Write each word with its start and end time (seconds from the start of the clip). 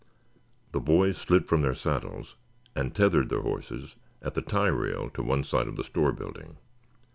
The 0.71 0.79
boys 0.79 1.15
slid 1.15 1.45
from 1.45 1.61
their 1.61 1.75
saddles 1.75 2.35
and 2.75 2.95
tethered 2.95 3.29
their 3.29 3.43
horses 3.43 3.95
at 4.23 4.33
the 4.33 4.41
tie 4.41 4.65
rail 4.65 5.11
to 5.11 5.21
one 5.21 5.43
side 5.43 5.67
of 5.67 5.75
the 5.75 5.83
store 5.83 6.11
building. 6.11 6.57